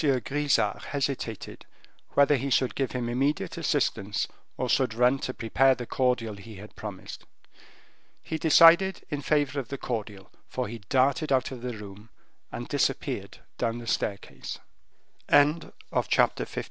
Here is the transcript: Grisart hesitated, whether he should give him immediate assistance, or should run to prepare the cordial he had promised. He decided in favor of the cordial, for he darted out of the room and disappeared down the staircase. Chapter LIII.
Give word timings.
Grisart 0.03 0.81
hesitated, 0.85 1.67
whether 2.15 2.35
he 2.35 2.49
should 2.49 2.73
give 2.73 2.93
him 2.93 3.07
immediate 3.07 3.55
assistance, 3.55 4.27
or 4.57 4.67
should 4.67 4.95
run 4.95 5.19
to 5.19 5.31
prepare 5.31 5.75
the 5.75 5.85
cordial 5.85 6.37
he 6.37 6.55
had 6.55 6.75
promised. 6.75 7.23
He 8.23 8.39
decided 8.39 9.03
in 9.11 9.21
favor 9.21 9.59
of 9.59 9.67
the 9.67 9.77
cordial, 9.77 10.31
for 10.47 10.67
he 10.67 10.79
darted 10.89 11.31
out 11.31 11.51
of 11.51 11.61
the 11.61 11.77
room 11.77 12.09
and 12.51 12.67
disappeared 12.67 13.37
down 13.59 13.77
the 13.77 13.85
staircase. 13.85 14.57
Chapter 15.29 16.45
LIII. 16.45 16.59